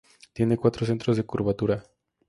[0.33, 1.83] Tiene cuatro centros de curvatura.